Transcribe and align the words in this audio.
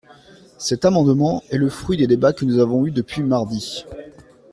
Cet 0.57 0.83
amendement 0.83 1.43
est 1.51 1.59
le 1.59 1.69
fruit 1.69 1.95
des 1.95 2.07
débats 2.07 2.33
que 2.33 2.43
nous 2.43 2.57
avons 2.57 2.87
eus 2.87 2.91
depuis 2.91 3.21
mardi. 3.21 3.85